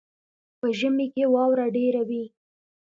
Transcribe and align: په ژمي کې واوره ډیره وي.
په 0.59 0.67
ژمي 0.77 1.07
کې 1.13 1.23
واوره 1.33 1.65
ډیره 1.75 2.01
وي. 2.09 2.23